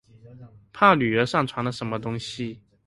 [0.73, 2.59] 怕女兒上傳了什麼東西